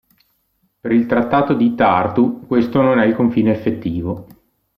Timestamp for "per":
0.79-0.91